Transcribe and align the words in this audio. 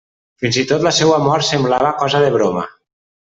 Fins 0.45 0.55
i 0.61 0.63
tot 0.71 0.85
la 0.87 0.93
seua 0.99 1.19
mort 1.25 1.47
semblava 1.51 1.93
cosa 2.01 2.23
de 2.25 2.33
broma. 2.39 2.65